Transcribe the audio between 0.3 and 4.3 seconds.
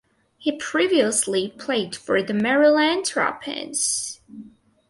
He previously played for the Maryland Terrapins.